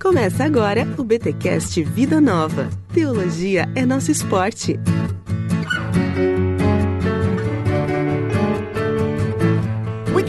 [0.00, 2.70] Começa agora o BTcast Vida Nova.
[2.94, 4.78] Teologia é nosso esporte.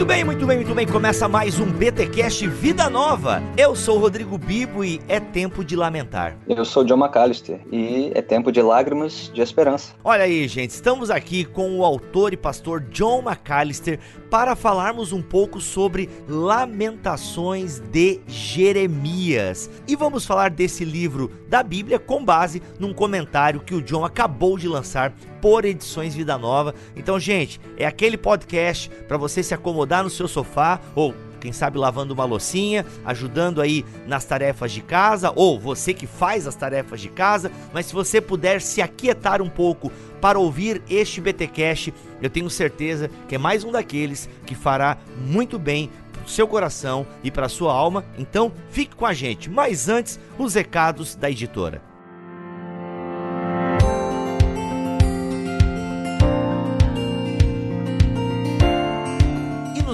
[0.00, 0.86] Muito bem, muito bem, muito bem.
[0.86, 3.42] Começa mais um BTcast Vida Nova.
[3.54, 6.38] Eu sou o Rodrigo Bibo e é tempo de lamentar.
[6.48, 9.92] Eu sou John McAllister e é tempo de lágrimas de esperança.
[10.02, 14.00] Olha aí, gente, estamos aqui com o autor e pastor John McAllister
[14.30, 19.68] para falarmos um pouco sobre Lamentações de Jeremias.
[19.86, 24.56] E vamos falar desse livro da Bíblia com base num comentário que o John acabou
[24.56, 25.12] de lançar
[25.42, 26.74] por Edições Vida Nova.
[26.94, 31.78] Então, gente, é aquele podcast para você se acomodar no seu sofá ou quem sabe
[31.78, 37.00] lavando uma loucinha, ajudando aí nas tarefas de casa, ou você que faz as tarefas
[37.00, 39.90] de casa, mas se você puder se aquietar um pouco
[40.20, 45.58] para ouvir este BTcast, eu tenho certeza que é mais um daqueles que fará muito
[45.58, 48.04] bem para o seu coração e para a sua alma.
[48.18, 49.48] Então, fique com a gente.
[49.48, 51.89] Mas antes, os recados da editora.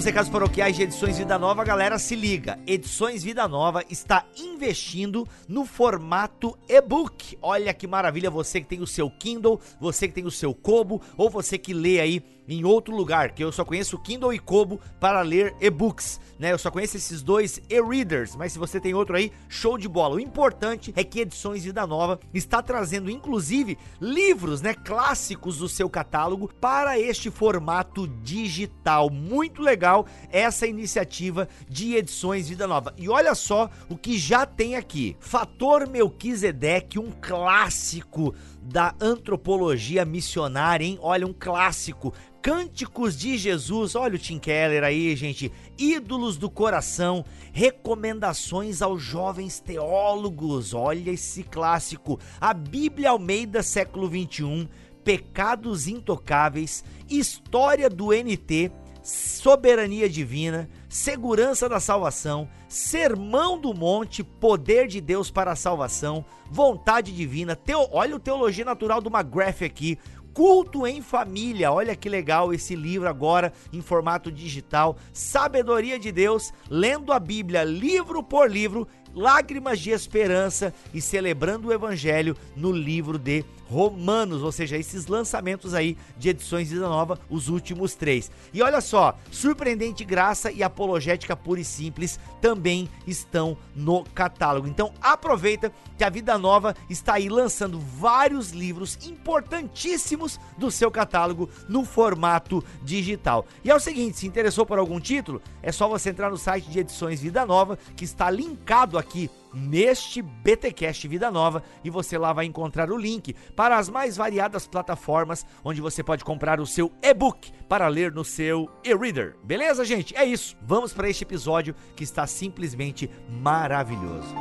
[0.07, 2.61] Recados paroquiais de Edições Vida Nova, galera, se liga.
[2.65, 7.37] Edições Vida Nova está investindo no formato e-book.
[7.43, 11.03] Olha que maravilha, você que tem o seu Kindle, você que tem o seu Kobo,
[11.17, 14.81] ou você que lê aí em outro lugar, que eu só conheço Kindle e Kobo
[15.01, 16.53] para ler e-books, né?
[16.53, 20.17] Eu só conheço esses dois e-readers, mas se você tem outro aí, show de bola.
[20.17, 25.89] O importante é que Edições Vida Nova está trazendo inclusive livros, né, clássicos do seu
[25.89, 29.11] catálogo para este formato digital.
[29.11, 32.95] Muito legal essa iniciativa de Edições Vida Nova.
[32.97, 35.17] E olha só o que já tem aqui.
[35.21, 38.35] Fator Melquisedeque, um clássico
[38.67, 40.99] da antropologia missionária, hein?
[41.01, 42.13] Olha, um clássico.
[42.43, 45.51] Cânticos de Jesus, olha o Tim Keller aí, gente.
[45.79, 52.19] Ídolos do coração, recomendações aos jovens teólogos, olha esse clássico.
[52.41, 54.69] A Bíblia Almeida, século 21,
[55.03, 58.71] Pecados Intocáveis, História do NT,
[59.07, 67.15] Soberania Divina, Segurança da Salvação, Sermão do Monte, Poder de Deus para a Salvação, Vontade
[67.15, 69.97] Divina, teo, olha o Teologia Natural do McGrath aqui,
[70.35, 76.53] Culto em Família, olha que legal esse livro agora em formato digital, Sabedoria de Deus,
[76.69, 83.21] lendo a Bíblia livro por livro, Lágrimas de Esperança e celebrando o Evangelho no livro
[83.21, 88.31] de Romanos, ou seja, esses lançamentos aí de edições Vida Nova, os últimos três.
[88.53, 94.69] E olha só, Surpreendente Graça e Apologética Pura e Simples também estão no catálogo.
[94.69, 101.49] Então aproveita que a Vida Nova está aí lançando vários livros importantíssimos do seu catálogo
[101.69, 103.47] no formato digital.
[103.65, 106.71] E é o seguinte, se interessou por algum título, é só você entrar no site
[106.71, 112.33] de Edições Vida Nova, que está linkado aqui neste BTcast Vida Nova e você lá
[112.33, 116.93] vai encontrar o link para as mais variadas plataformas onde você pode comprar o seu
[117.03, 119.37] e-book para ler no seu e-reader.
[119.43, 120.15] Beleza, gente?
[120.17, 120.57] É isso.
[120.63, 124.35] Vamos para este episódio que está simplesmente maravilhoso.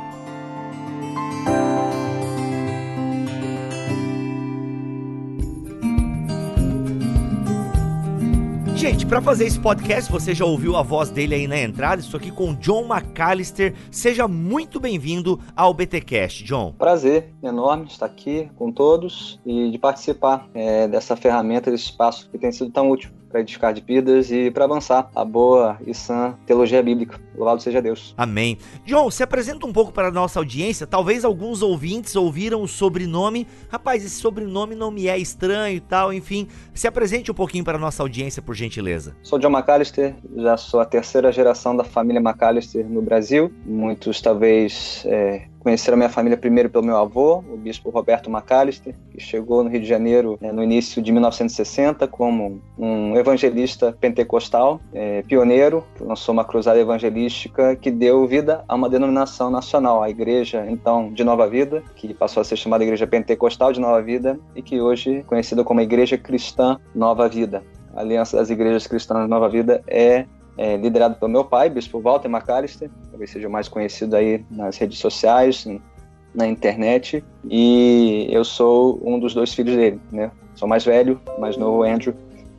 [8.96, 12.00] Gente, para fazer esse podcast, você já ouviu a voz dele aí na entrada.
[12.00, 13.74] Estou aqui com John McAllister.
[13.90, 16.72] Seja muito bem-vindo ao BTcast, John.
[16.72, 22.38] Prazer enorme estar aqui com todos e de participar é, dessa ferramenta, desse espaço que
[22.38, 26.34] tem sido tão útil para edificar de vidas e para avançar a boa e sã
[26.46, 27.20] teologia bíblica.
[27.36, 28.14] Louvado seja Deus.
[28.16, 28.58] Amém.
[28.84, 30.86] John, se apresenta um pouco para a nossa audiência.
[30.86, 33.46] Talvez alguns ouvintes ouviram o sobrenome.
[33.68, 36.12] Rapaz, esse sobrenome não me é estranho e tal.
[36.12, 39.16] Enfim, se apresente um pouquinho para a nossa audiência, por gentileza.
[39.22, 43.52] Sou John McAllister, já sou a terceira geração da família McAllister no Brasil.
[43.64, 49.20] Muitos talvez é, Conheceram minha família primeiro pelo meu avô, o bispo Roberto McAllister, que
[49.20, 55.22] chegou no Rio de Janeiro é, no início de 1960 como um evangelista pentecostal, é,
[55.22, 60.64] pioneiro, que lançou uma cruzada evangelística que deu vida a uma denominação nacional, a Igreja,
[60.68, 64.62] então, de Nova Vida, que passou a ser chamada Igreja Pentecostal de Nova Vida e
[64.62, 67.64] que hoje é conhecida como Igreja Cristã Nova Vida.
[67.92, 70.26] A Aliança das Igrejas Cristãs Nova Vida é
[70.56, 74.98] é, liderado pelo meu pai, Bispo Walter McAllister, talvez seja mais conhecido aí nas redes
[74.98, 75.66] sociais,
[76.34, 80.30] na internet, e eu sou um dos dois filhos dele, né?
[80.54, 82.14] Sou mais velho, mais novo, Andrew,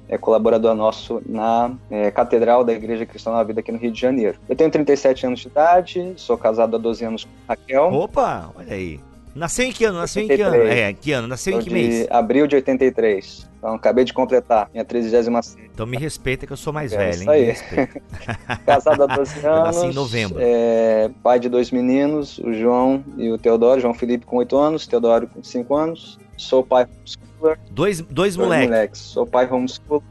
[0.10, 4.00] é colaborador nosso na é, Catedral da Igreja Cristã da Vida aqui no Rio de
[4.00, 4.40] Janeiro.
[4.48, 7.94] Eu tenho 37 anos de idade, sou casado há 12 anos com Raquel.
[7.94, 9.00] Opa, olha aí.
[9.38, 10.00] Nasceu em que ano?
[10.00, 10.56] Nasceu em que ano?
[10.56, 11.28] É, que ano?
[11.28, 12.08] Nasceu em que de mês?
[12.10, 13.48] abril de 83.
[13.58, 15.28] Então, acabei de completar minha 36
[15.74, 17.30] Então me respeita que eu sou mais É velho, isso hein?
[17.30, 17.42] aí.
[17.42, 18.02] Me respeita.
[18.66, 19.64] Casado há 12 Eu anos.
[19.76, 20.38] nasci em novembro.
[20.40, 23.80] é, pai de dois meninos, o João e o Teodoro.
[23.82, 26.20] João Felipe com 8 anos, Teodoro com 5 anos.
[26.38, 27.60] Sou pai homeschooler.
[27.72, 29.02] Dois, dois dois moleques moleques.
[29.02, 30.04] Sou pai homeschooler.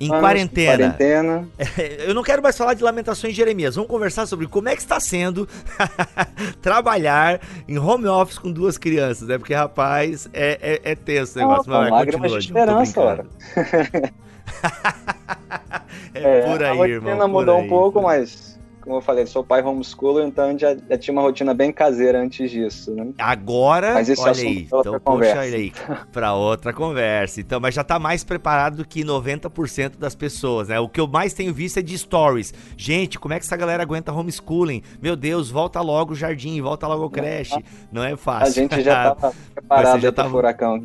[0.00, 0.94] Em anos, quarentena.
[0.96, 1.48] Quarentena.
[2.06, 3.74] Eu não quero mais falar de Lamentações de Jeremias.
[3.74, 5.46] Vamos conversar sobre como é que está sendo
[6.62, 9.36] trabalhar em home office com duas crianças, né?
[9.36, 11.70] Porque, rapaz, é, é, é tenso o negócio.
[11.70, 13.30] Opa, Mas vai, de esperança, brincando.
[16.14, 17.28] é, por a aí, rotina irmão.
[17.28, 17.68] mudou por um aí.
[17.68, 21.72] pouco, mas como eu falei, sou pai homeschooler, então já, já tinha uma rotina bem
[21.72, 23.08] caseira antes disso, né?
[23.18, 25.46] Agora, Mas esse olha aí, então puxa conversa.
[25.46, 25.72] ele aí
[26.12, 27.40] pra outra conversa.
[27.40, 30.80] Então, mas já tá mais preparado do que 90% das pessoas, né?
[30.80, 32.52] O que eu mais tenho visto é de stories.
[32.76, 34.82] Gente, como é que essa galera aguenta homeschooling?
[35.00, 37.62] Meu Deus, volta logo o jardim, volta logo o creche.
[37.92, 38.46] Não é fácil.
[38.46, 40.82] A gente já estava preparado já para tava- o furacão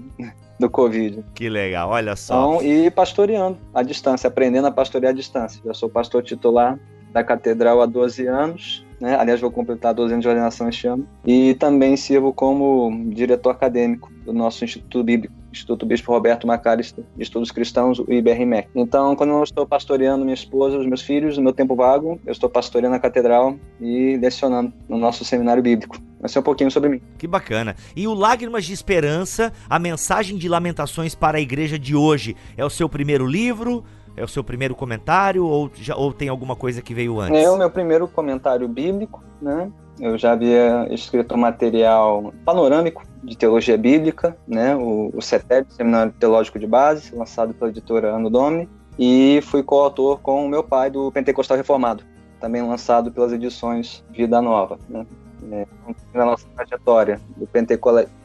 [0.60, 1.24] do Covid.
[1.34, 2.34] que legal, olha só.
[2.58, 5.62] Então, e pastoreando à distância, aprendendo a pastorear à distância.
[5.66, 6.80] Já sou pastor titular
[7.16, 9.16] da catedral há 12 anos, né?
[9.16, 14.12] aliás, vou completar 12 anos de ordenação este ano, e também sirvo como diretor acadêmico
[14.26, 18.68] do nosso Instituto Bíblico, Instituto Bispo Roberto Macalister, de Estudos Cristãos, o IBRMEC.
[18.76, 22.34] Então, quando eu estou pastoreando minha esposa, os meus filhos, no meu tempo vago, eu
[22.34, 25.98] estou pastoreando a catedral e lecionando no nosso seminário bíblico.
[26.22, 27.02] Esse é um pouquinho sobre mim.
[27.18, 27.78] Que bacana.
[27.96, 32.66] E o Lágrimas de Esperança, a mensagem de lamentações para a igreja de hoje, é
[32.66, 33.86] o seu primeiro livro?
[34.18, 37.44] É o seu primeiro comentário ou, já, ou tem alguma coisa que veio antes?
[37.44, 39.70] É o meu primeiro comentário bíblico, né?
[40.00, 44.76] Eu já havia escrito um material panorâmico de teologia bíblica, né?
[44.76, 50.20] O, o CETEB, Seminário Teológico de Base, lançado pela editora Ano Domini, e fui coautor
[50.20, 52.04] com o meu pai do Pentecostal Reformado,
[52.40, 55.06] também lançado pelas edições Vida Nova, né?
[55.52, 55.68] É,
[56.14, 57.48] na nossa trajetória do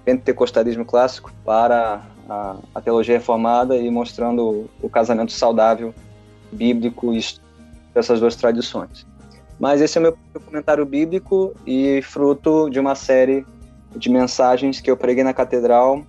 [0.04, 5.93] pentecostalismo clássico para a, a teologia reformada e mostrando o, casamento saudável
[6.53, 7.21] bíblico e
[7.93, 9.05] dessas duas tradições.
[9.59, 10.17] Mas esse é o meu
[10.47, 13.44] comentário bíblico e fruto de uma série
[13.97, 16.05] de mensagens que eu preguei na catedral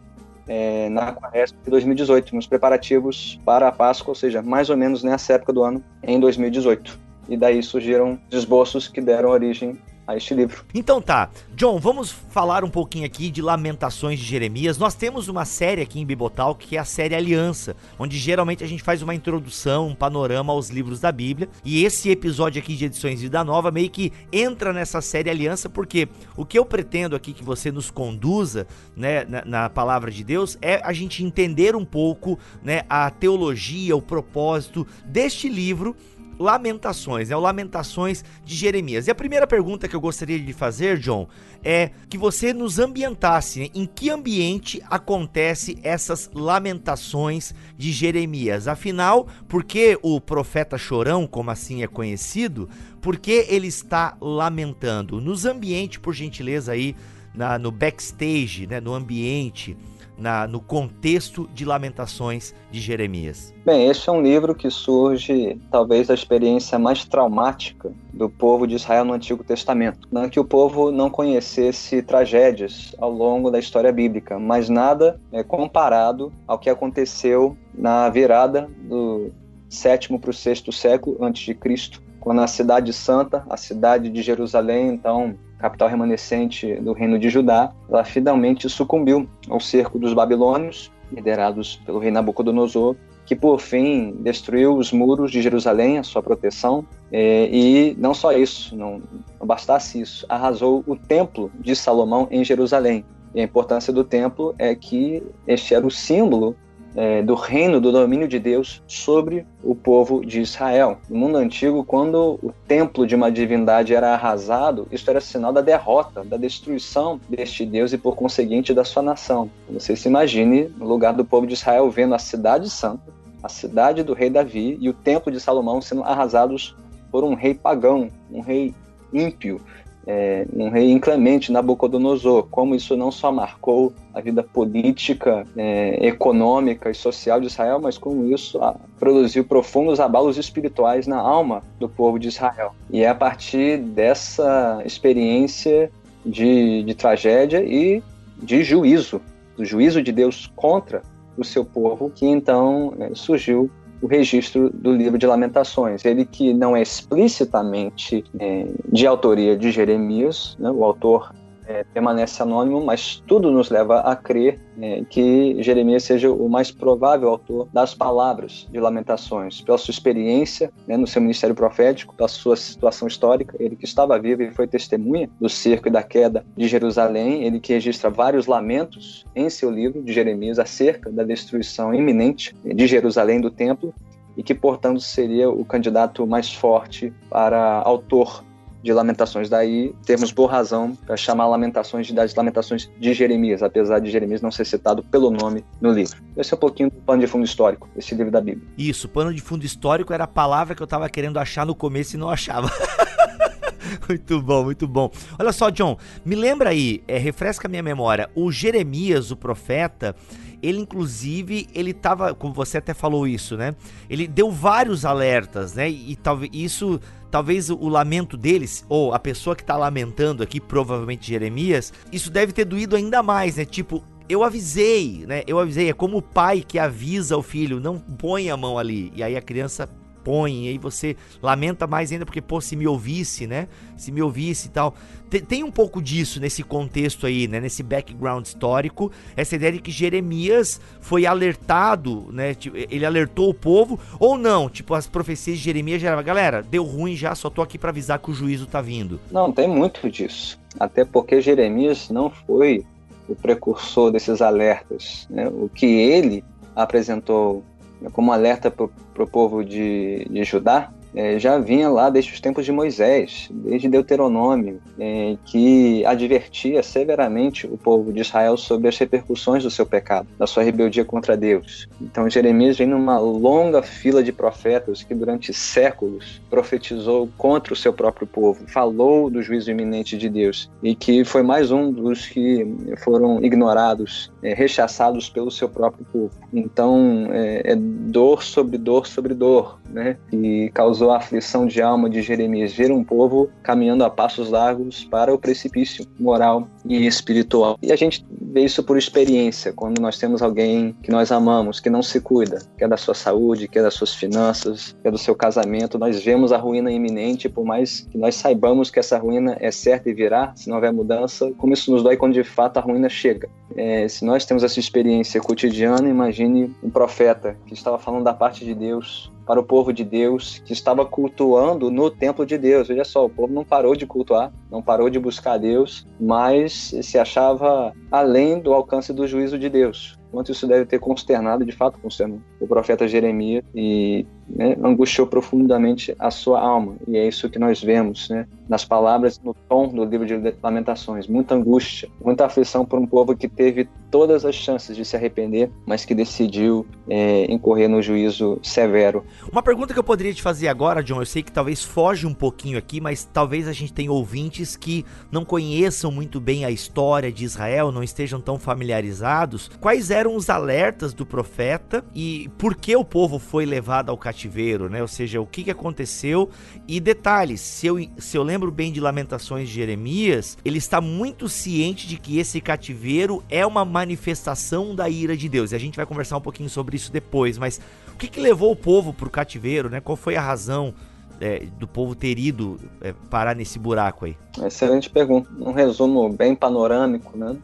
[0.48, 5.04] é, na Quaresma de 2018, nos preparativos para a Páscoa, ou seja, mais ou menos
[5.04, 7.00] nessa época do ano, em 2018.
[7.30, 9.80] E daí surgiram esboços que deram origem
[10.12, 10.64] a este livro.
[10.74, 14.78] Então tá, John, vamos falar um pouquinho aqui de Lamentações de Jeremias.
[14.78, 18.68] Nós temos uma série aqui em Bibotal que é a série Aliança, onde geralmente a
[18.68, 21.50] gente faz uma introdução, um panorama aos livros da Bíblia.
[21.64, 26.08] E esse episódio aqui de Edições Vida Nova meio que entra nessa série Aliança, porque
[26.36, 30.58] o que eu pretendo aqui que você nos conduza, né, na, na palavra de Deus,
[30.62, 35.96] é a gente entender um pouco, né, a teologia, o propósito deste livro
[36.42, 37.36] Lamentações, né?
[37.36, 39.08] O Lamentações de Jeremias.
[39.08, 41.28] E a primeira pergunta que eu gostaria de fazer, John,
[41.64, 43.70] é que você nos ambientasse né?
[43.74, 48.68] em que ambiente acontece essas lamentações de Jeremias.
[48.68, 52.68] Afinal, por que o profeta chorão, como assim é conhecido,
[53.02, 55.22] por que ele está lamentando?
[55.22, 56.96] Nos ambiente, por gentileza, aí
[57.34, 58.80] na, no backstage, né?
[58.80, 59.78] no ambiente,
[60.18, 63.54] na, no contexto de Lamentações de Jeremias.
[63.66, 68.76] Bem, este é um livro que surge talvez da experiência mais traumática do povo de
[68.76, 70.08] Israel no Antigo Testamento.
[70.12, 75.44] Não que o povo não conhecesse tragédias ao longo da história bíblica, mas nada é
[75.44, 79.32] comparado ao que aconteceu na virada do
[79.70, 84.22] sétimo para o sexto século antes de Cristo, quando a cidade santa, a cidade de
[84.22, 90.92] Jerusalém, então capital remanescente do reino de Judá, ela finalmente sucumbiu ao cerco dos babilônios,
[91.12, 96.86] liderados pelo rei Nabucodonosor, que por fim destruiu os muros de Jerusalém, a sua proteção,
[97.12, 99.02] eh, e não só isso, não
[99.44, 103.06] bastasse isso, arrasou o templo de Salomão em Jerusalém.
[103.34, 106.56] E a importância do templo é que este era o símbolo
[106.96, 110.98] é, do reino, do domínio de Deus sobre o povo de Israel.
[111.10, 115.62] No mundo antigo, quando o templo de uma divindade era arrasado, isso era sinal da
[115.62, 119.50] derrota, da destruição deste Deus e, por conseguinte, da sua nação.
[119.70, 124.04] Você se imagine no lugar do povo de Israel vendo a cidade santa, a cidade
[124.04, 126.76] do rei Davi e o templo de Salomão sendo arrasados
[127.12, 128.74] por um rei pagão, um rei
[129.14, 129.60] ímpio,
[130.06, 136.90] é, um rei inclemente, Nabucodonosor, como isso não só marcou a vida política, é, econômica
[136.90, 141.88] e social de Israel, mas como isso a, produziu profundos abalos espirituais na alma do
[141.88, 142.74] povo de Israel.
[142.90, 145.92] E é a partir dessa experiência
[146.26, 148.02] de, de tragédia e
[148.42, 149.22] de juízo,
[149.56, 151.04] do juízo de Deus contra
[151.38, 153.70] o seu povo, que então é, surgiu
[154.02, 156.04] o registro do livro de Lamentações.
[156.04, 160.70] Ele que não é explicitamente é, de autoria de Jeremias, né?
[160.72, 161.34] o autor
[161.68, 166.72] é, permanece anônimo, mas tudo nos leva a crer é, que Jeremias seja o mais
[166.72, 172.28] provável autor das palavras de Lamentações, pela sua experiência né, no seu ministério profético, pela
[172.28, 176.46] sua situação histórica, ele que estava vivo e foi testemunha do cerco e da queda
[176.56, 181.94] de Jerusalém, ele que registra vários lamentos em seu livro de Jeremias acerca da destruição
[181.94, 183.94] iminente de Jerusalém do templo
[184.36, 188.44] e que, portanto, seria o candidato mais forte para autor
[188.82, 189.50] de Lamentações.
[189.50, 194.52] Daí temos boa razão para chamar Lamentações das Lamentações de Jeremias, apesar de Jeremias não
[194.52, 196.18] ser citado pelo nome no livro.
[196.36, 198.68] Esse é um pouquinho do pano de fundo histórico, esse livro da Bíblia.
[198.78, 202.16] Isso, pano de fundo histórico era a palavra que eu estava querendo achar no começo
[202.16, 202.72] e não achava.
[204.08, 205.10] muito bom, muito bom.
[205.38, 210.16] Olha só, John, me lembra aí, é, refresca minha memória, o Jeremias, o profeta,
[210.62, 213.76] ele inclusive, ele tava, como você até falou isso, né?
[214.10, 215.90] Ele deu vários alertas, né?
[215.90, 217.00] E talvez isso
[217.32, 222.52] talvez o lamento deles, ou a pessoa que está lamentando aqui, provavelmente Jeremias, isso deve
[222.52, 223.66] ter doído ainda mais, né?
[223.66, 225.44] Tipo, eu avisei, né?
[225.48, 229.12] Eu avisei, é como o pai que avisa o filho, não põe a mão ali.
[229.16, 229.90] E aí a criança
[230.24, 233.68] põe, e aí você lamenta mais ainda porque, pô, se me ouvisse, né?
[233.98, 234.96] Se me ouvisse e tal.
[235.30, 237.60] Tem, tem, um pouco disso nesse contexto aí, né?
[237.60, 242.56] Nesse background histórico, essa ideia de que Jeremias foi alertado, né?
[242.90, 247.16] Ele alertou o povo, ou não, tipo, as profecias de Jeremias já galera, deu ruim
[247.16, 249.20] já, só tô aqui para avisar que o juízo tá vindo.
[249.32, 250.60] Não, tem muito disso.
[250.80, 252.86] Até porque Jeremias não foi
[253.28, 255.26] o precursor desses alertas.
[255.30, 255.48] Né?
[255.48, 256.44] O que ele
[256.76, 257.64] apresentou
[258.10, 262.66] como alerta para o povo de, de Judá é, já vinha lá desde os tempos
[262.66, 269.64] de Moisés, desde Deuteronômio, é, que advertia severamente o povo de Israel sobre as repercussões
[269.64, 271.88] do seu pecado, da sua rebeldia contra Deus.
[272.02, 277.94] Então Jeremias vem numa longa fila de profetas que durante séculos profetizou contra o seu
[277.94, 282.66] próprio povo, falou do juízo iminente de Deus e que foi mais um dos que
[283.04, 286.32] foram ignorados, é, rechaçados pelo seu próprio povo.
[286.54, 290.18] Então é, é dor sobre dor sobre dor, né?
[290.32, 294.52] E causou causou a aflição de alma de Jeremias ver um povo caminhando a passos
[294.52, 297.78] largos para o precipício moral e espiritual.
[297.82, 301.90] E a gente vê isso por experiência, quando nós temos alguém que nós amamos, que
[301.90, 305.12] não se cuida, que é da sua saúde, que é das suas finanças, que é
[305.12, 309.18] do seu casamento, nós vemos a ruína iminente, por mais que nós saibamos que essa
[309.18, 312.44] ruína é certa e virá, se não houver mudança, como isso nos dói quando de
[312.44, 313.50] fato a ruína chega.
[313.76, 318.66] É, se nós temos essa experiência cotidiana, imagine um profeta que estava falando da parte
[318.66, 322.88] de Deus, para o povo de Deus que estava cultuando no templo de Deus.
[322.88, 327.18] Veja só, o povo não parou de cultuar, não parou de buscar Deus, mas se
[327.18, 330.18] achava além do alcance do juízo de Deus.
[330.32, 336.16] Quanto isso deve ter consternado, de fato, consternou o profeta Jeremias e né, angustiou profundamente
[336.20, 336.96] a sua alma.
[337.08, 341.28] E é isso que nós vemos né, nas palavras, no tom do livro de Lamentações.
[341.28, 345.72] Muita angústia, muita aflição por um povo que teve todas as chances de se arrepender,
[345.86, 349.24] mas que decidiu é, incorrer no juízo severo.
[349.50, 352.34] Uma pergunta que eu poderia te fazer agora, John, eu sei que talvez foge um
[352.34, 357.32] pouquinho aqui, mas talvez a gente tenha ouvintes que não conheçam muito bem a história
[357.32, 359.70] de Israel, não estejam tão familiarizados.
[359.80, 364.90] Quais eram os alertas do profeta e por que o povo foi levado ao cativeiro,
[364.90, 365.02] né?
[365.02, 366.50] Ou seja, o que, que aconteceu
[366.88, 371.50] e detalhes, se eu, se eu lembro bem de Lamentações de Jeremias, ele está muito
[371.50, 375.72] ciente de que esse cativeiro é uma manifestação da ira de Deus.
[375.72, 377.80] E a gente vai conversar um pouquinho sobre isso depois, mas
[378.14, 380.00] o que, que levou o povo para o cativeiro, né?
[380.00, 380.94] Qual foi a razão
[381.40, 384.38] é, do povo ter ido é, parar nesse buraco aí?
[384.64, 385.50] Excelente pergunta.
[385.60, 387.58] Um resumo bem panorâmico, né?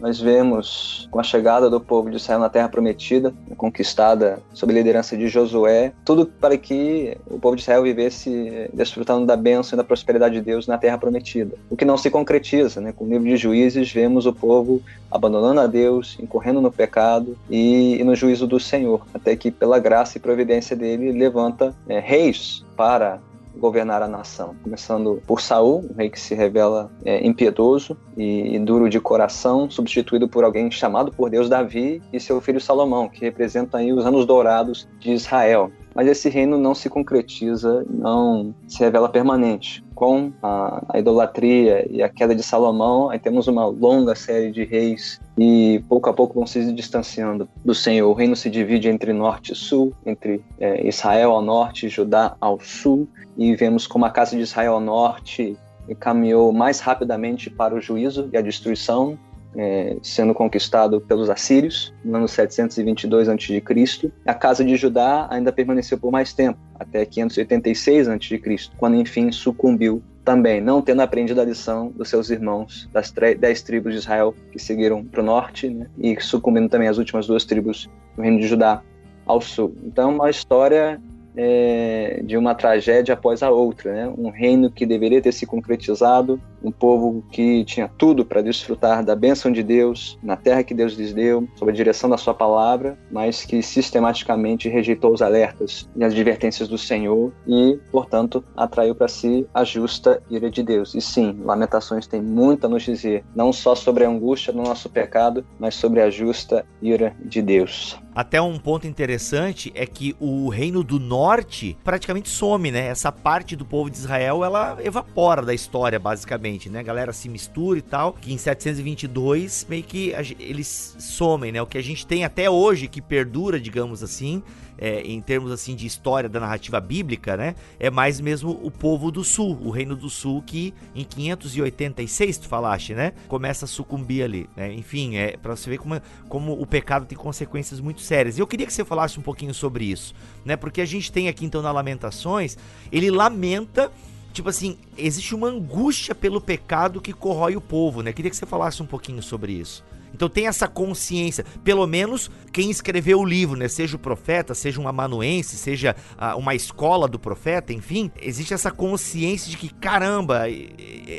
[0.00, 4.76] Nós vemos com a chegada do povo de Israel na Terra Prometida, conquistada sob a
[4.76, 9.78] liderança de Josué, tudo para que o povo de Israel vivesse desfrutando da bênção e
[9.78, 11.56] da prosperidade de Deus na Terra Prometida.
[11.70, 12.92] O que não se concretiza, né?
[12.92, 17.96] Com o livro de Juízes, vemos o povo abandonando a Deus, incorrendo no pecado e,
[17.98, 22.64] e no juízo do Senhor, até que pela graça e providência dele levanta é, reis
[22.76, 23.20] para
[23.58, 24.54] governar a nação.
[24.62, 29.68] Começando por Saul, um rei que se revela é, impiedoso e, e, duro de coração,
[29.68, 34.06] substituído por alguém chamado por Deus Davi e seu filho Salomão, que representam aí os
[34.06, 39.84] anos dourados de Israel mas esse reino não se concretiza, não se revela permanente.
[39.96, 44.62] Com a, a, idolatria e a queda de Salomão, aí temos uma longa série de
[44.62, 48.08] reis e pouco a pouco vão se distanciando do Senhor.
[48.08, 52.36] O reino se divide entre norte e sul, entre é, Israel ao norte e Judá
[52.40, 55.56] ao sul, e vemos como a casa de Israel ao norte
[55.96, 59.18] caminhou mais rapidamente para o juízo e a destruição,
[59.56, 64.12] é, sendo conquistado pelos assírios no ano 722 a.C.
[64.26, 68.40] A casa de Judá ainda permaneceu por mais tempo, até 586 a.C.,
[68.76, 73.94] quando enfim sucumbiu também, não tendo aprendido a lição dos seus irmãos das dez tribos
[73.94, 77.88] de Israel que seguiram para o norte né, e sucumbindo também as últimas duas tribos
[78.14, 78.82] do reino de Judá
[79.24, 79.74] ao sul.
[79.82, 81.00] Então, uma história
[81.36, 84.14] é, de uma tragédia após a outra, né?
[84.18, 89.14] Um reino que deveria ter se concretizado, um povo que tinha tudo para desfrutar da
[89.14, 92.98] bênção de Deus na terra que Deus lhes deu, sob a direção da sua palavra,
[93.10, 99.08] mas que sistematicamente rejeitou os alertas e as advertências do Senhor e, portanto, atraiu para
[99.08, 100.94] si a justa ira de Deus.
[100.94, 104.88] E sim, Lamentações tem muito a nos dizer, não só sobre a angústia do nosso
[104.88, 107.98] pecado, mas sobre a justa ira de Deus.
[108.18, 112.88] Até um ponto interessante é que o reino do norte praticamente some, né?
[112.88, 116.80] Essa parte do povo de Israel, ela evapora da história, basicamente, né?
[116.80, 121.60] A galera se mistura e tal, que em 722 meio que eles somem, né?
[121.60, 124.42] O que a gente tem até hoje que perdura, digamos assim,
[124.78, 127.56] é, em termos assim de história da narrativa bíblica, né?
[127.80, 132.48] É mais mesmo o povo do sul, o reino do sul que em 586 tu
[132.48, 133.12] falaste, né?
[133.26, 134.72] Começa a sucumbir ali, né?
[134.72, 138.38] Enfim, é para você ver como, como o pecado tem consequências muito sérias.
[138.38, 140.14] E eu queria que você falasse um pouquinho sobre isso,
[140.44, 140.56] né?
[140.56, 142.56] Porque a gente tem aqui então na Lamentações,
[142.92, 143.90] ele lamenta
[144.32, 148.12] tipo assim, existe uma angústia pelo pecado que corrói o povo, né?
[148.12, 149.84] Queria que você falasse um pouquinho sobre isso.
[150.14, 153.68] Então tem essa consciência, pelo menos quem escreveu o livro, né?
[153.68, 158.70] Seja o profeta, seja um amanuense, seja uh, uma escola do profeta, enfim, existe essa
[158.70, 160.44] consciência de que caramba,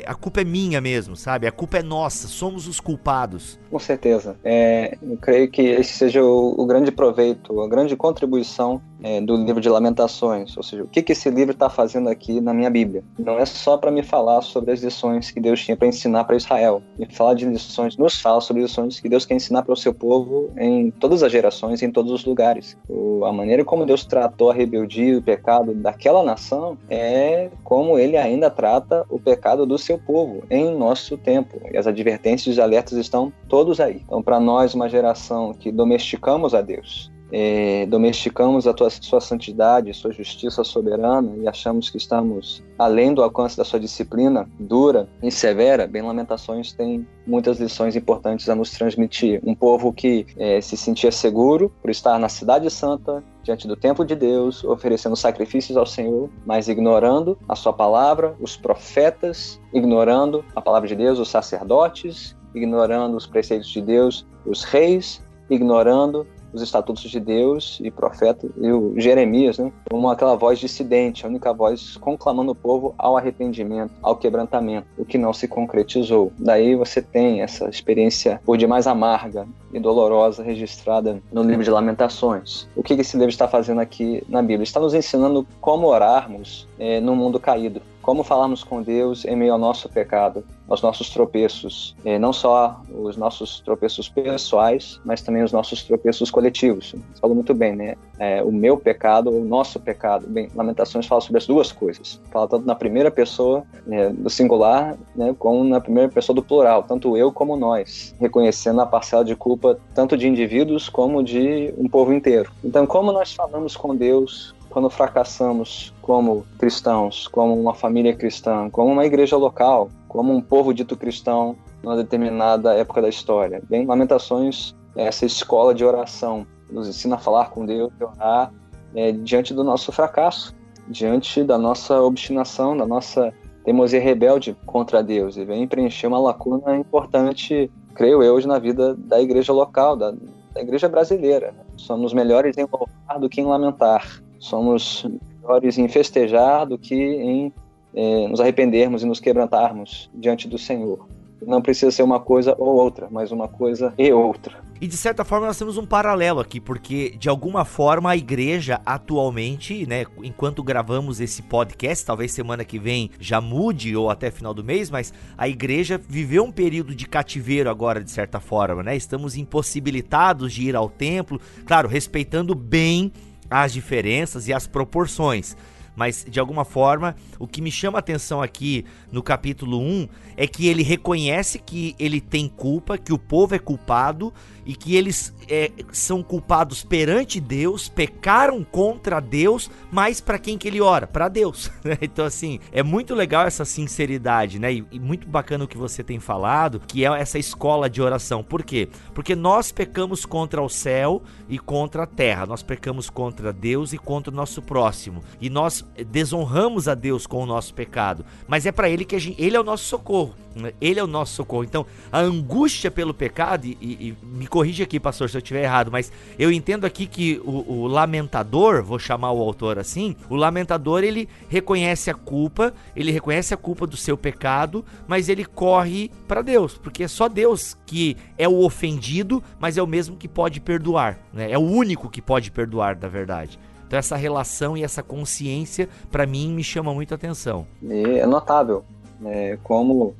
[0.06, 1.46] a culpa é minha mesmo, sabe?
[1.46, 3.59] A culpa é nossa, somos os culpados.
[3.70, 4.36] Com certeza.
[4.44, 9.36] É, eu creio que esse seja o, o grande proveito, a grande contribuição é, do
[9.36, 12.70] livro de Lamentações, ou seja, o que, que esse livro está fazendo aqui na minha
[12.70, 13.02] Bíblia.
[13.18, 16.36] Não é só para me falar sobre as lições que Deus tinha para ensinar para
[16.36, 19.76] Israel, e falar de lições, nos fala sobre lições que Deus quer ensinar para o
[19.76, 22.76] seu povo em todas as gerações, em todos os lugares.
[22.88, 27.98] O, a maneira como Deus tratou a rebeldia e o pecado daquela nação é como
[27.98, 31.60] ele ainda trata o pecado do seu povo em nosso tempo.
[31.72, 34.02] E as advertências e alertas estão todos aí.
[34.04, 39.94] Então, para nós, uma geração que domesticamos a Deus, é, domesticamos a tua, sua santidade,
[39.94, 45.30] sua justiça soberana e achamos que estamos além do alcance da sua disciplina dura e
[45.30, 49.40] severa, bem Lamentações tem muitas lições importantes a nos transmitir.
[49.44, 54.04] Um povo que é, se sentia seguro por estar na cidade santa, diante do templo
[54.04, 60.60] de Deus, oferecendo sacrifícios ao Senhor, mas ignorando a sua palavra, os profetas, ignorando a
[60.60, 67.02] palavra de Deus, os sacerdotes, ignorando os preceitos de Deus, os reis, ignorando os estatutos
[67.02, 71.96] de Deus e profeta e o Jeremias, né, como aquela voz dissidente, a única voz
[71.96, 76.32] conclamando o povo ao arrependimento, ao quebrantamento, o que não se concretizou.
[76.38, 82.68] Daí você tem essa experiência por demais amarga e dolorosa registrada no livro de Lamentações.
[82.74, 84.64] O que esse livro está fazendo aqui na Bíblia?
[84.64, 89.52] Está nos ensinando como orarmos é, no mundo caído como falarmos com Deus em meio
[89.52, 95.42] ao nosso pecado, aos nossos tropeços, e não só os nossos tropeços pessoais, mas também
[95.42, 96.92] os nossos tropeços coletivos.
[96.92, 97.94] Você falou muito bem, né?
[98.18, 100.26] É, o meu pecado, o nosso pecado.
[100.28, 102.20] Bem, Lamentações fala sobre as duas coisas.
[102.30, 106.84] Fala tanto na primeira pessoa né, do singular, né, como na primeira pessoa do plural,
[106.84, 111.88] tanto eu como nós, reconhecendo a parcela de culpa tanto de indivíduos como de um
[111.88, 112.50] povo inteiro.
[112.62, 118.92] Então, como nós falamos com Deus quando fracassamos como cristãos, como uma família cristã, como
[118.92, 123.60] uma igreja local, como um povo dito cristão numa determinada época da história.
[123.68, 128.52] Bem, Lamentações é essa escola de oração, nos ensina a falar com Deus orar
[128.94, 130.54] é, diante do nosso fracasso,
[130.88, 133.32] diante da nossa obstinação, da nossa
[133.64, 138.94] teimosia rebelde contra Deus e vem preencher uma lacuna importante, creio eu, hoje na vida
[138.94, 140.12] da igreja local, da,
[140.52, 141.54] da igreja brasileira.
[141.76, 144.22] Somos melhores em louvar do que em lamentar.
[144.40, 145.06] Somos
[145.40, 147.52] melhores em festejar do que em
[147.94, 151.06] eh, nos arrependermos e nos quebrantarmos diante do Senhor.
[151.46, 154.58] Não precisa ser uma coisa ou outra, mas uma coisa e outra.
[154.80, 158.80] E de certa forma nós temos um paralelo aqui, porque de alguma forma a igreja
[158.84, 164.54] atualmente, né, enquanto gravamos esse podcast, talvez semana que vem já mude ou até final
[164.54, 168.96] do mês, mas a igreja viveu um período de cativeiro agora de certa forma, né?
[168.96, 173.12] Estamos impossibilitados de ir ao templo, claro, respeitando bem
[173.50, 175.56] as diferenças e as proporções.
[175.94, 180.46] Mas de alguma forma, o que me chama a atenção aqui no capítulo 1 é
[180.46, 184.32] que ele reconhece que ele tem culpa, que o povo é culpado
[184.64, 190.68] e que eles é, são culpados perante Deus, pecaram contra Deus, mas para quem que
[190.68, 191.06] ele ora?
[191.06, 191.70] Para Deus.
[191.82, 191.96] Né?
[192.02, 194.72] então assim, é muito legal essa sinceridade, né?
[194.72, 198.44] E, e, muito bacana o que você tem falado, que é essa escola de oração.
[198.44, 198.88] Por quê?
[199.14, 202.44] Porque nós pecamos contra o céu e contra a terra.
[202.44, 205.22] Nós pecamos contra Deus e contra o nosso próximo.
[205.40, 209.40] E nós desonramos a Deus com o nosso pecado, mas é para Ele que gente,
[209.40, 210.34] Ele é o nosso socorro.
[210.54, 210.72] Né?
[210.80, 211.64] Ele é o nosso socorro.
[211.64, 215.90] Então, a angústia pelo pecado, e, e me corrija aqui, pastor, se eu estiver errado,
[215.90, 221.04] mas eu entendo aqui que o, o, lamentador, vou chamar o autor assim, o lamentador
[221.04, 226.42] ele reconhece a culpa, ele reconhece a culpa do seu pecado, mas ele corre para
[226.42, 230.60] Deus, porque é só Deus que é o ofendido, mas é o mesmo que pode
[230.60, 231.50] perdoar, né?
[231.50, 233.58] É o único que pode perdoar, da verdade.
[233.90, 237.66] Então essa relação e essa consciência, para mim, me chama muito a atenção.
[237.82, 238.84] E é notável
[239.26, 240.14] é, como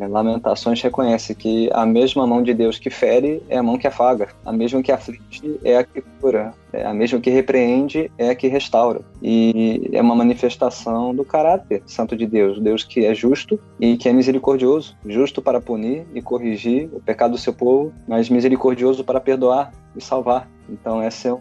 [0.00, 3.86] é, Lamentações reconhece que a mesma mão de Deus que fere é a mão que
[3.86, 8.30] afaga, a mesma que aflige é a que cura, é a mesma que repreende é
[8.30, 9.02] a que restaura.
[9.22, 14.08] E é uma manifestação do caráter santo de Deus, Deus que é justo e que
[14.08, 19.20] é misericordioso, justo para punir e corrigir o pecado do seu povo, mas misericordioso para
[19.20, 20.48] perdoar e salvar.
[20.66, 21.40] Então, esse é um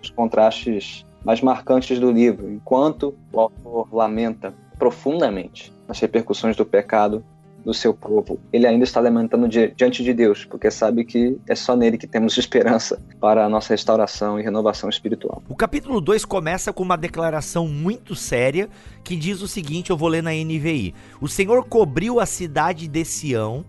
[0.00, 2.50] dos contrastes mais marcantes do livro.
[2.50, 7.24] Enquanto o autor lamenta profundamente as repercussões do pecado
[7.64, 11.76] do seu povo, ele ainda está lamentando diante de Deus, porque sabe que é só
[11.76, 15.42] nele que temos esperança para a nossa restauração e renovação espiritual.
[15.48, 18.70] O capítulo 2 começa com uma declaração muito séria
[19.02, 20.94] que diz o seguinte: eu vou ler na NVI.
[21.20, 23.64] O Senhor cobriu a cidade de Sião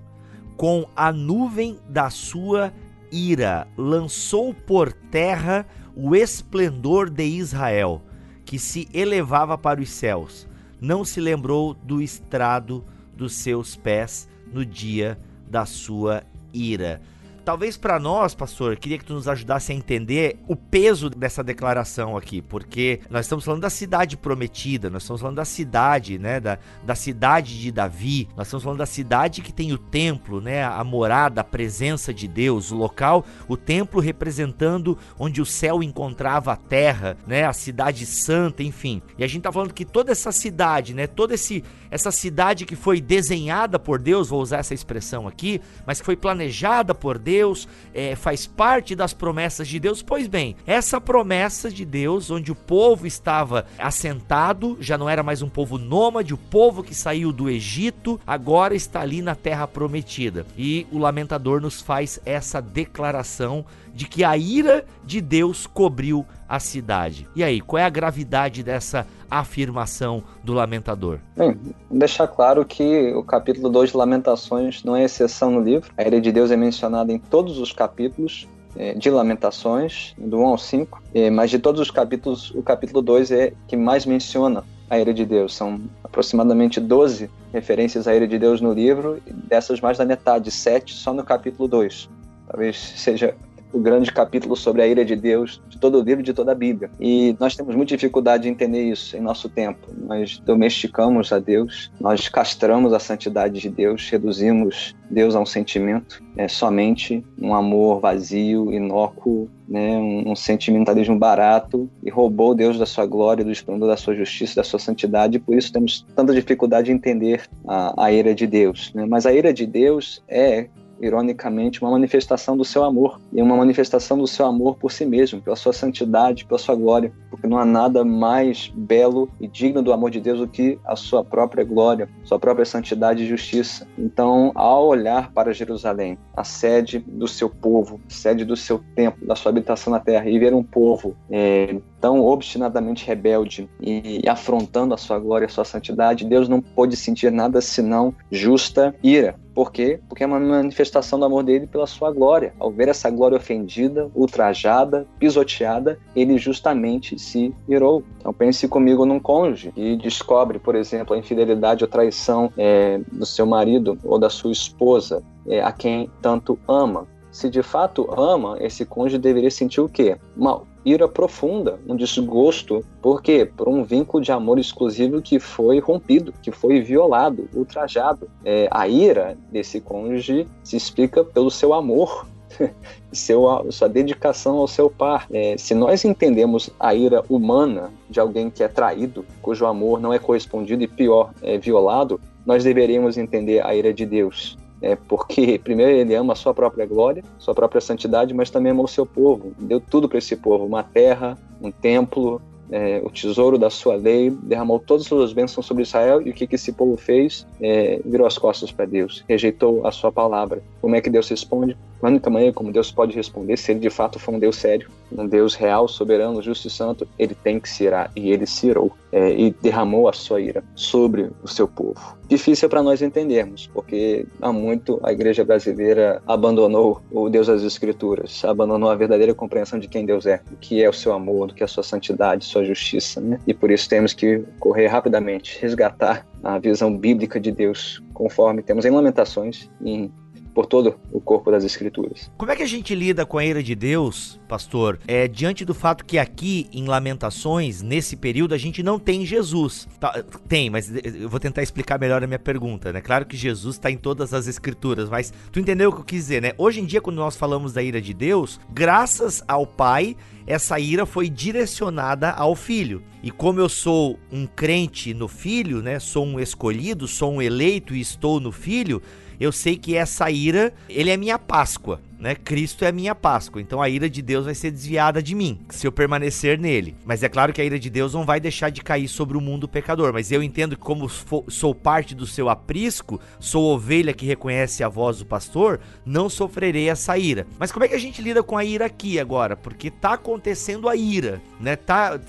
[0.55, 2.71] com a nuvem da sua
[3.11, 8.01] ira, lançou por terra o esplendor de Israel,
[8.45, 10.47] que se elevava para os céus.
[10.79, 12.83] Não se lembrou do estrado
[13.15, 16.23] dos seus pés no dia da sua
[16.53, 17.01] ira.
[17.49, 22.15] Talvez para nós, pastor, queria que tu nos ajudasse a entender o peso dessa declaração
[22.15, 26.59] aqui, porque nós estamos falando da cidade prometida, nós estamos falando da cidade, né, da,
[26.83, 30.83] da cidade de Davi, nós estamos falando da cidade que tem o templo, né, a
[30.83, 36.55] morada, a presença de Deus, o local, o templo representando onde o céu encontrava a
[36.55, 39.01] terra, né, a cidade santa, enfim.
[39.17, 42.75] E a gente tá falando que toda essa cidade, né, toda esse, essa cidade que
[42.75, 47.38] foi desenhada por Deus, vou usar essa expressão aqui, mas que foi planejada por Deus,
[47.39, 50.01] Deus, é, faz parte das promessas de Deus.
[50.01, 55.41] Pois bem, essa promessa de Deus, onde o povo estava assentado, já não era mais
[55.41, 60.45] um povo nômade, o povo que saiu do Egito, agora está ali na terra prometida.
[60.57, 66.59] E o lamentador nos faz essa declaração de que a ira de Deus cobriu a
[66.59, 67.27] cidade.
[67.35, 71.19] E aí, qual é a gravidade dessa afirmação do lamentador?
[71.37, 71.55] Bem,
[71.91, 75.91] deixar claro que o capítulo 2 de Lamentações não é exceção no livro.
[75.95, 80.45] A ira de Deus é mencionada em todos os capítulos é, de Lamentações, do 1
[80.45, 84.63] ao 5, é, mas de todos os capítulos, o capítulo 2 é que mais menciona
[84.89, 85.53] a ira de Deus.
[85.55, 90.93] São aproximadamente 12 referências à ira de Deus no livro, dessas mais da metade, 7
[90.93, 92.09] só no capítulo 2.
[92.47, 93.35] Talvez seja
[93.71, 96.55] o grande capítulo sobre a ira de Deus de todo o livro, de toda a
[96.55, 96.89] Bíblia.
[96.99, 99.87] E nós temos muita dificuldade de entender isso em nosso tempo.
[99.97, 106.23] Nós domesticamos a Deus, nós castramos a santidade de Deus, reduzimos Deus a um sentimento,
[106.37, 112.85] é somente um amor vazio, inócuo, né, um, um, sentimentalismo barato e roubou Deus da
[112.85, 116.33] sua glória, do esplendor da sua justiça, da sua santidade, e por isso temos tanta
[116.33, 118.91] dificuldade de entender a, a ira de Deus.
[118.93, 119.05] Né?
[119.05, 120.67] Mas a ira de Deus é
[121.01, 125.41] ironicamente, uma manifestação do seu amor e uma manifestação do seu amor por si mesmo,
[125.41, 129.93] pela sua santidade, pela sua glória, porque não há nada mais belo e digno do
[129.93, 133.87] amor de Deus do que a sua própria glória, sua própria santidade e justiça.
[133.97, 139.35] Então, ao olhar para Jerusalém, a sede do seu povo, sede do seu templo, da
[139.35, 144.97] sua habitação na terra, e ver um povo é, tão obstinadamente rebelde e afrontando a
[144.97, 149.35] sua glória, a sua santidade, Deus não pôde sentir nada senão justa ira.
[149.59, 149.99] Por quê?
[150.07, 152.53] Porque é uma manifestação do amor dele pela sua glória.
[152.57, 158.01] Ao ver essa glória ofendida, ultrajada, pisoteada, ele justamente se irou.
[158.17, 163.25] Então pense comigo num cônjuge que descobre, por exemplo, a infidelidade ou traição é, do
[163.25, 168.57] seu marido ou da sua esposa, é, a quem tanto ama se de fato ama,
[168.59, 170.17] esse cônjuge deveria sentir o quê?
[170.35, 172.83] Uma ira profunda, um desgosto.
[173.01, 173.45] Por quê?
[173.45, 178.29] Por um vínculo de amor exclusivo que foi rompido, que foi violado, ultrajado.
[178.43, 182.25] É, a ira desse cônjuge se explica pelo seu amor
[183.11, 185.27] seu, sua dedicação ao seu par.
[185.31, 190.13] É, se nós entendemos a ira humana de alguém que é traído, cujo amor não
[190.13, 195.59] é correspondido e pior, é violado, nós deveríamos entender a ira de Deus, é, porque
[195.63, 199.05] primeiro ele ama a sua própria glória, sua própria santidade, mas também ama o seu
[199.05, 199.53] povo.
[199.57, 204.29] Deu tudo para esse povo: uma terra, um templo, é, o tesouro da sua lei,
[204.29, 206.21] derramou todas as suas bênçãos sobre Israel.
[206.25, 207.45] E o que, que esse povo fez?
[207.59, 210.61] É, virou as costas para Deus, rejeitou a sua palavra.
[210.81, 211.75] Como é que Deus responde?
[212.01, 214.89] A única maneira como Deus pode responder, se ele de fato for um Deus sério,
[215.11, 218.67] um Deus real, soberano, justo e santo, ele tem que se irar, e ele se
[218.67, 222.17] irou, é, e derramou a sua ira sobre o seu povo.
[222.27, 228.45] Difícil para nós entendermos, porque há muito a igreja brasileira abandonou o Deus das Escrituras,
[228.45, 231.53] abandonou a verdadeira compreensão de quem Deus é, do que é o seu amor, do
[231.55, 233.39] que é a sua santidade, sua justiça, né?
[233.47, 238.85] E por isso temos que correr rapidamente, resgatar a visão bíblica de Deus, conforme temos
[238.85, 240.11] em Lamentações, em
[240.53, 242.31] por todo o corpo das Escrituras.
[242.37, 245.73] Como é que a gente lida com a ira de Deus, pastor, é, diante do
[245.73, 249.87] fato que aqui em Lamentações, nesse período, a gente não tem Jesus?
[249.99, 253.01] Tá, tem, mas eu vou tentar explicar melhor a minha pergunta, né?
[253.01, 256.19] Claro que Jesus está em todas as Escrituras, mas tu entendeu o que eu quis
[256.21, 256.51] dizer, né?
[256.57, 261.05] Hoje em dia, quando nós falamos da ira de Deus, graças ao Pai, essa ira
[261.05, 263.03] foi direcionada ao filho.
[263.21, 265.99] E como eu sou um crente no filho, né?
[265.99, 269.01] Sou um escolhido, sou um eleito e estou no filho,
[269.39, 272.35] eu sei que essa ira, ele é minha Páscoa né?
[272.35, 275.59] Cristo é a minha Páscoa, então a ira de Deus vai ser desviada de mim,
[275.69, 276.95] se eu permanecer nele.
[277.05, 279.41] Mas é claro que a ira de Deus não vai deixar de cair sobre o
[279.41, 284.25] mundo pecador, mas eu entendo que como sou parte do seu aprisco, sou ovelha que
[284.25, 287.47] reconhece a voz do pastor, não sofrerei essa ira.
[287.57, 289.55] Mas como é que a gente lida com a ira aqui agora?
[289.55, 291.75] Porque tá acontecendo a ira, né?
[291.75, 292.19] Tá,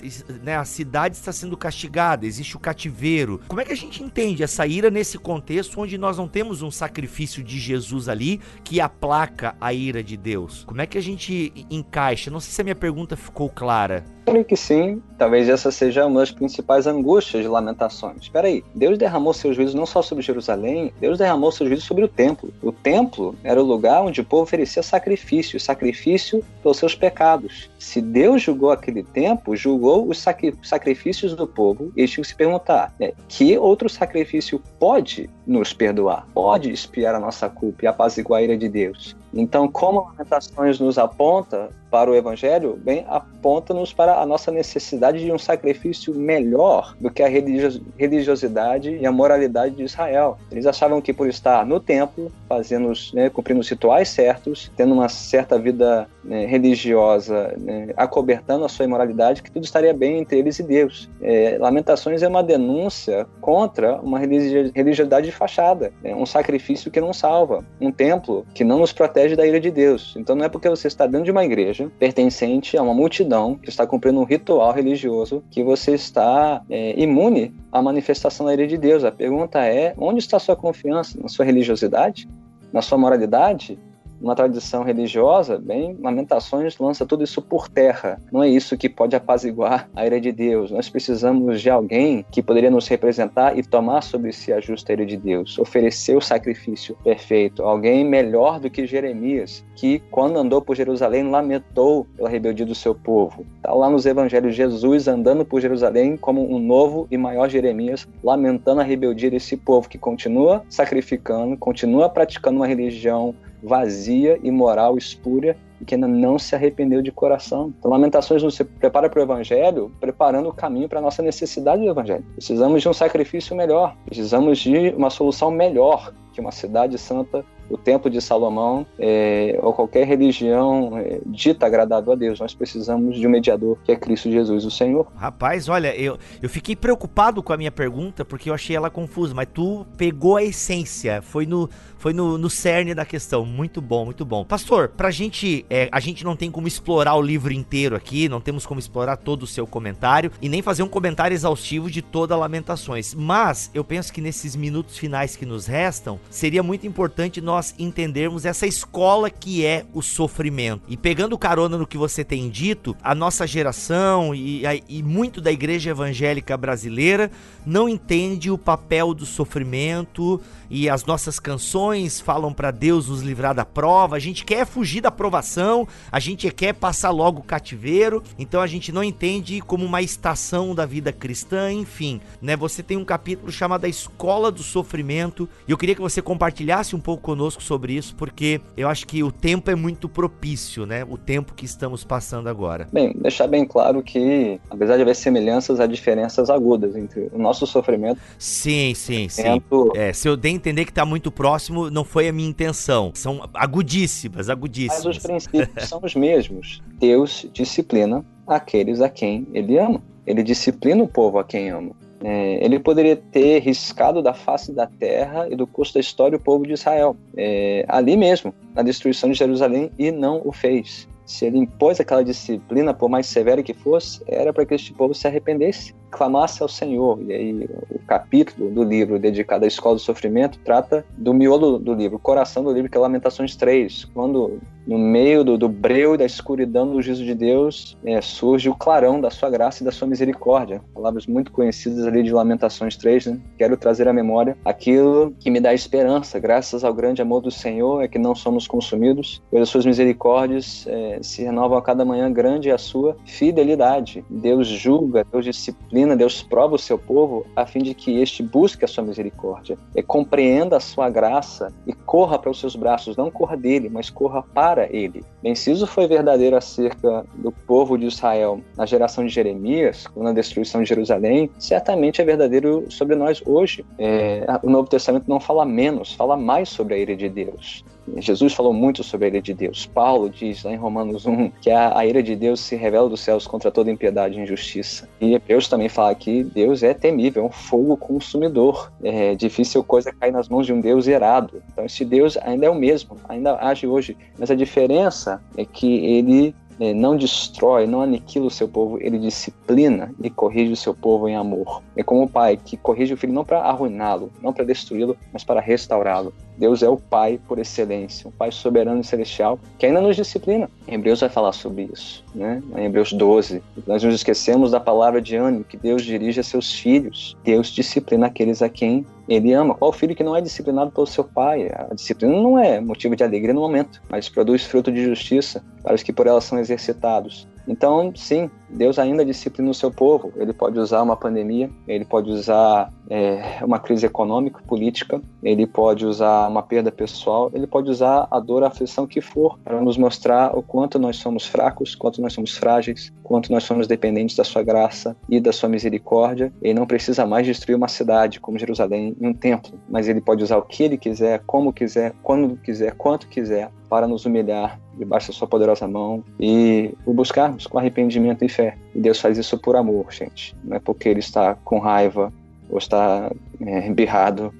[0.41, 3.41] né, a cidade está sendo castigada, existe o cativeiro.
[3.47, 6.71] Como é que a gente entende essa ira nesse contexto onde nós não temos um
[6.71, 10.63] sacrifício de Jesus ali que aplaca a ira ira de Deus?
[10.63, 12.29] Como é que a gente encaixa?
[12.31, 14.05] Não sei se a minha pergunta ficou clara.
[14.31, 15.03] Creio que sim.
[15.17, 18.21] Talvez essa seja uma das principais angústias de lamentações.
[18.21, 22.05] Espera aí, Deus derramou seus juízos não só sobre Jerusalém, Deus derramou seus juízos sobre
[22.05, 22.51] o templo.
[22.61, 27.69] O templo era o lugar onde o povo oferecia sacrifício, sacrifício pelos seus pecados.
[27.77, 30.17] Se Deus julgou aquele templo, julgou os
[30.63, 36.25] sacrifícios do povo, eles tinham que se perguntar: né, que outro sacrifício pode nos perdoar?
[36.33, 39.13] Pode espiar a nossa culpa e apaziguar a ira de Deus?
[39.33, 45.31] Então, como Lamentações nos aponta para o Evangelho, bem, aponta-nos para a nossa necessidade de
[45.31, 50.37] um sacrifício melhor do que a religiosidade e a moralidade de Israel.
[50.49, 55.09] Eles achavam que por estar no templo, fazendo, né, cumprindo os rituais certos, tendo uma
[55.09, 60.59] certa vida né, religiosa, né, acobertando a sua imoralidade, que tudo estaria bem entre eles
[60.59, 61.09] e Deus.
[61.21, 67.11] É, Lamentações é uma denúncia contra uma religiosidade de fachada, né, um sacrifício que não
[67.11, 70.13] salva, um templo que não nos protege da ira de Deus.
[70.15, 73.55] Então não é porque você está dentro de uma igreja igreja, pertencente a uma multidão
[73.55, 78.67] que está cumprindo um ritual religioso, que você está é, imune à manifestação da ira
[78.67, 79.03] de Deus.
[79.03, 81.19] A pergunta é: onde está a sua confiança?
[81.21, 82.27] Na sua religiosidade?
[82.71, 83.77] Na sua moralidade?
[84.21, 88.21] Uma tradição religiosa, bem, Lamentações lança tudo isso por terra.
[88.31, 90.71] Não é isso que pode apaziguar a ira de Deus.
[90.71, 95.05] Nós precisamos de alguém que poderia nos representar e tomar sobre si a justa ira
[95.05, 97.63] de Deus, oferecer o sacrifício perfeito.
[97.63, 102.93] Alguém melhor do que Jeremias, que quando andou por Jerusalém lamentou pela rebeldia do seu
[102.93, 103.45] povo.
[103.57, 108.81] Está lá nos evangelhos Jesus andando por Jerusalém como um novo e maior Jeremias, lamentando
[108.81, 115.85] a rebeldia desse povo que continua sacrificando, continua praticando uma religião vazia, imoral, espúria e
[115.85, 117.73] que ainda não se arrependeu de coração.
[117.77, 121.89] Então, Lamentações nos prepara para o Evangelho, preparando o caminho para a nossa necessidade do
[121.89, 122.23] Evangelho.
[122.35, 127.77] Precisamos de um sacrifício melhor, precisamos de uma solução melhor que uma cidade santa o
[127.77, 132.39] templo de Salomão é, ou qualquer religião é, dita agradável a Deus.
[132.39, 135.07] Nós precisamos de um mediador que é Cristo Jesus, o Senhor.
[135.15, 139.33] Rapaz, olha, eu, eu fiquei preocupado com a minha pergunta porque eu achei ela confusa,
[139.33, 141.69] mas tu pegou a essência, foi no,
[142.01, 143.45] foi no, no cerne da questão.
[143.45, 144.43] Muito bom, muito bom.
[144.43, 148.41] Pastor, pra gente, é, a gente não tem como explorar o livro inteiro aqui, não
[148.41, 152.35] temos como explorar todo o seu comentário e nem fazer um comentário exaustivo de toda
[152.35, 157.75] Lamentações, mas eu penso que nesses minutos finais que nos restam, seria muito importante nós
[157.77, 160.81] entendermos essa escola que é o sofrimento.
[160.87, 165.51] E pegando carona no que você tem dito, a nossa geração e, e muito da
[165.51, 167.29] igreja evangélica brasileira
[167.63, 173.53] não entende o papel do sofrimento e as nossas canções falam para Deus nos livrar
[173.53, 174.15] da prova.
[174.15, 178.67] A gente quer fugir da provação, a gente quer passar logo o cativeiro, então a
[178.67, 182.55] gente não entende como uma estação da vida cristã, enfim, né?
[182.55, 186.95] Você tem um capítulo chamado A Escola do Sofrimento e eu queria que você compartilhasse
[186.95, 191.05] um pouco conosco sobre isso, porque eu acho que o tempo é muito propício, né?
[191.09, 192.87] O tempo que estamos passando agora.
[192.91, 197.65] Bem, deixar bem claro que, apesar de haver semelhanças, há diferenças agudas entre o nosso
[197.65, 198.19] sofrimento.
[198.37, 199.61] Sim, sim, sim.
[199.95, 203.11] É, se eu der a entender que está muito próximo, não foi a minha intenção.
[203.15, 205.05] São agudíssimas, agudíssimas.
[205.05, 206.81] Mas os princípios são os mesmos.
[206.99, 210.01] Deus disciplina aqueles a quem ele ama.
[210.27, 211.91] Ele disciplina o povo a quem ama.
[212.23, 216.39] É, ele poderia ter riscado da face da terra e do curso da história o
[216.39, 221.07] povo de Israel, é, ali mesmo, na destruição de Jerusalém, e não o fez.
[221.25, 225.13] se ele impôs aquela disciplina, por mais severa que fosse, era para que este povo
[225.13, 227.19] se arrependesse, clamasse ao Senhor.
[227.27, 231.93] E aí, o capítulo do livro dedicado à escola do sofrimento trata do miolo do
[231.93, 236.17] livro, coração do livro, que é Lamentações 3, quando no meio do, do breu e
[236.17, 239.91] da escuridão do juízo de Deus é, surge o clarão da sua graça e da
[239.91, 240.81] sua misericórdia.
[240.93, 243.39] Palavras muito conhecidas ali de Lamentações 3, né?
[243.57, 248.03] Quero trazer à memória aquilo que me dá esperança, graças ao grande amor do Senhor,
[248.03, 252.31] é que não somos consumidos, pois as suas misericórdias é, se renovam a cada manhã,
[252.31, 254.25] grande é a sua fidelidade.
[254.29, 258.85] Deus julga, Deus disciplina, Deus prova o seu povo a fim de que este busque
[258.85, 263.31] a sua misericórdia, e compreenda a sua graça e corra para os seus braços, não
[263.31, 265.23] corra dele, mas corra para ele.
[265.41, 270.89] Benciso foi verdadeiro acerca do povo de Israel na geração de Jeremias, na destruição de
[270.89, 273.85] Jerusalém, certamente é verdadeiro sobre nós hoje.
[273.97, 277.83] É, o Novo Testamento não fala menos, fala mais sobre a ira de Deus.
[278.17, 279.85] Jesus falou muito sobre a ira de Deus.
[279.85, 283.21] Paulo diz lá em Romanos 1 que a, a ira de Deus se revela dos
[283.21, 285.07] céus contra toda impiedade e injustiça.
[285.19, 288.91] E Hebreus também fala que Deus é temível, é um fogo consumidor.
[289.03, 291.61] É difícil coisa cair nas mãos de um Deus errado.
[291.71, 294.17] Então esse Deus ainda é o mesmo, ainda age hoje.
[294.37, 299.19] Mas a diferença é que ele é, não destrói, não aniquila o seu povo, ele
[299.19, 301.83] disciplina e corrige o seu povo em amor.
[301.95, 305.43] É como o pai que corrige o filho não para arruiná-lo, não para destruí-lo, mas
[305.43, 306.33] para restaurá-lo.
[306.57, 310.69] Deus é o Pai por excelência, um Pai soberano e celestial que ainda nos disciplina.
[310.87, 312.61] Em Hebreus vai falar sobre isso, né?
[312.75, 316.73] Em Hebreus 12, nós nos esquecemos da palavra de ânimo que Deus dirige a seus
[316.73, 317.35] filhos.
[317.43, 319.75] Deus disciplina aqueles a quem ele ama.
[319.75, 321.69] Qual filho que não é disciplinado pelo seu pai?
[321.73, 325.95] A disciplina não é motivo de alegria no momento, mas produz fruto de justiça para
[325.95, 327.47] os que por ela são exercitados.
[327.67, 330.31] Então, sim, Deus ainda disciplina o seu povo.
[330.35, 336.05] Ele pode usar uma pandemia, ele pode usar é, uma crise econômica, política, ele pode
[336.05, 339.97] usar uma perda pessoal, ele pode usar a dor, a aflição que for, para nos
[339.97, 344.43] mostrar o quanto nós somos fracos, quanto nós somos frágeis, quanto nós somos dependentes da
[344.43, 346.53] sua graça e da sua misericórdia.
[346.61, 350.43] Ele não precisa mais destruir uma cidade como Jerusalém e um templo, mas ele pode
[350.43, 355.27] usar o que ele quiser, como quiser, quando quiser, quanto quiser, para nos humilhar debaixo
[355.27, 358.60] da sua poderosa mão e o buscarmos com arrependimento e fé.
[358.61, 360.55] E Deus faz isso por amor, gente.
[360.63, 362.31] Não é porque Ele está com raiva
[362.71, 363.89] ou está é,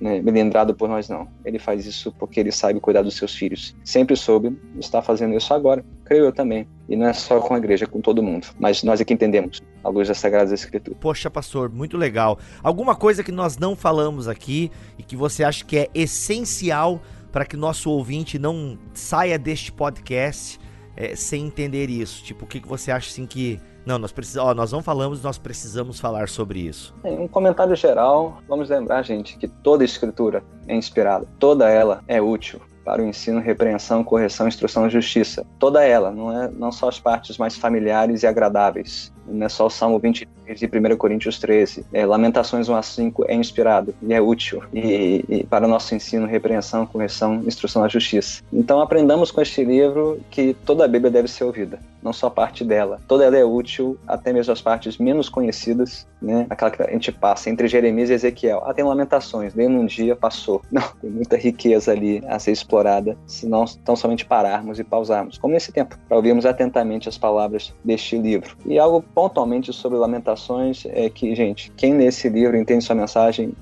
[0.01, 1.27] né, melindrado por nós, não.
[1.45, 3.73] Ele faz isso porque ele sabe cuidar dos seus filhos.
[3.85, 5.83] Sempre soube, está fazendo isso agora.
[6.03, 6.67] Creio eu também.
[6.89, 8.47] E não é só com a igreja, é com todo mundo.
[8.59, 10.99] Mas nós aqui entendemos, à luz das Sagradas Escrituras.
[10.99, 12.37] Poxa, pastor, muito legal.
[12.61, 17.45] Alguma coisa que nós não falamos aqui e que você acha que é essencial para
[17.45, 20.59] que nosso ouvinte não saia deste podcast
[20.97, 22.25] é, sem entender isso?
[22.25, 23.57] Tipo, o que, que você acha assim que.
[23.85, 24.55] Não, nós precisamos.
[24.55, 26.93] Nós não falamos, nós precisamos falar sobre isso.
[27.03, 32.61] Um comentário geral, vamos lembrar, gente, que toda escritura é inspirada, toda ela é útil
[32.83, 35.45] para o ensino, repreensão, correção, instrução e justiça.
[35.59, 39.13] Toda ela, não é não só as partes mais familiares e agradáveis.
[39.31, 41.85] Não é só o Salmo 23 e 1 Coríntios 13.
[41.93, 45.95] É, Lamentações 1 a 5 é inspirado e é útil e, e para o nosso
[45.95, 48.43] ensino, repreensão, correção, instrução à justiça.
[48.51, 52.63] Então aprendamos com este livro que toda a Bíblia deve ser ouvida, não só parte
[52.63, 52.99] dela.
[53.07, 56.45] Toda ela é útil, até mesmo as partes menos conhecidas, né?
[56.49, 58.61] Aquela que a gente passa entre Jeremias e Ezequiel.
[58.65, 60.61] Ah, tem Lamentações, veio num dia, passou.
[60.71, 65.37] Não, tem muita riqueza ali a ser explorada, se não tão somente pararmos e pausarmos,
[65.37, 68.55] como nesse tempo, para ouvirmos atentamente as palavras deste livro.
[68.65, 73.53] E algo pontualmente sobre Lamentações é que, gente, quem lê esse livro entende sua mensagem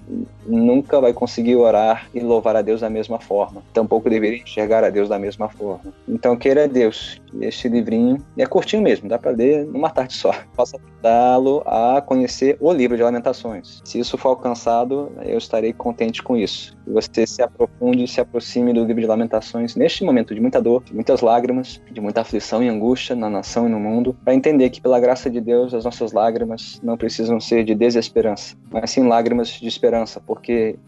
[0.49, 3.61] nunca vai conseguir orar e louvar a Deus da mesma forma.
[3.73, 5.93] Tampouco deveria enxergar a Deus da mesma forma.
[6.07, 10.33] Então, queira Deus, este livrinho é curtinho mesmo, dá para ler numa tarde só.
[10.55, 13.81] Possa ajudá-lo a conhecer o livro de Lamentações.
[13.85, 16.77] Se isso for alcançado, eu estarei contente com isso.
[16.83, 20.61] Que você se aprofunde e se aproxime do livro de Lamentações neste momento de muita
[20.61, 24.33] dor, de muitas lágrimas, de muita aflição e angústia na nação e no mundo, para
[24.33, 28.91] entender que pela graça de Deus as nossas lágrimas não precisam ser de desesperança, mas
[28.91, 30.38] sim lágrimas de esperança, porque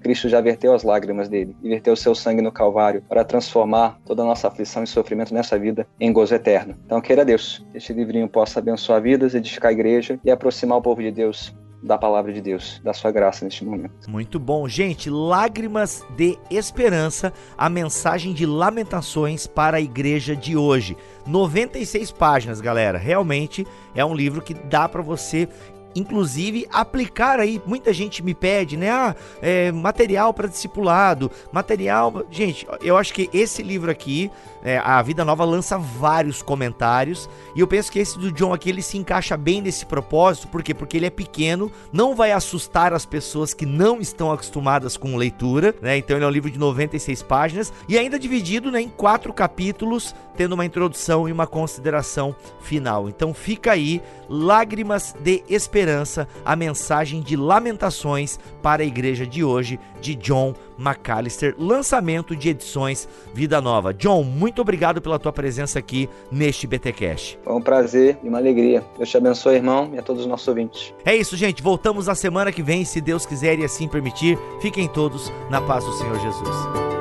[0.01, 3.99] Cristo já verteu as lágrimas dele e verteu o seu sangue no Calvário para transformar
[4.05, 6.75] toda a nossa aflição e sofrimento nessa vida em gozo eterno.
[6.85, 10.81] Então queira Deus que este livrinho possa abençoar vidas, edificar a igreja e aproximar o
[10.81, 13.91] povo de Deus da palavra de Deus, da sua graça neste momento.
[14.07, 14.67] Muito bom.
[14.67, 20.95] Gente, Lágrimas de Esperança, a mensagem de lamentações para a igreja de hoje.
[21.25, 22.97] 96 páginas, galera.
[22.97, 25.47] Realmente é um livro que dá para você
[25.95, 27.61] inclusive, aplicar aí.
[27.65, 28.89] Muita gente me pede, né?
[28.89, 32.25] Ah, é, material para discipulado, material.
[32.29, 34.31] Gente, eu acho que esse livro aqui
[34.63, 38.69] é, a Vida Nova lança vários comentários e eu penso que esse do John aqui
[38.69, 40.73] ele se encaixa bem nesse propósito, por quê?
[40.73, 45.73] Porque ele é pequeno, não vai assustar as pessoas que não estão acostumadas com leitura,
[45.81, 45.97] né?
[45.97, 50.13] Então ele é um livro de 96 páginas e ainda dividido né, em quatro capítulos,
[50.37, 53.09] tendo uma introdução e uma consideração final.
[53.09, 54.01] Então fica aí
[54.33, 55.43] Lágrimas de
[55.81, 62.49] Esperança, a mensagem de lamentações para a igreja de hoje de John McAllister, lançamento de
[62.49, 63.91] edições Vida Nova.
[63.91, 67.39] John, muito obrigado pela tua presença aqui neste BTcast.
[67.43, 68.85] Foi um prazer e uma alegria.
[68.95, 70.93] Deus te abençoe, irmão, e a todos os nossos ouvintes.
[71.03, 71.63] É isso, gente.
[71.63, 74.37] Voltamos na semana que vem, se Deus quiser e assim permitir.
[74.61, 77.00] Fiquem todos na paz do Senhor Jesus.